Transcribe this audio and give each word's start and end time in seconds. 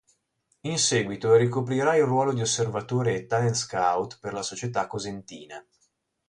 In 0.61 0.79
seguito, 0.79 1.35
ricoprirà 1.35 1.95
il 1.95 2.05
ruolo 2.05 2.33
di 2.33 2.41
osservatore 2.41 3.13
e 3.15 3.27
talent 3.27 3.53
scout 3.53 4.17
per 4.19 4.33
la 4.33 4.41
società 4.41 4.87
cosentina. 4.87 5.63